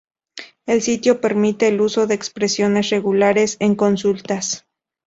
[0.65, 4.65] El sitio permite el uso de Expresiones regulares en consultas.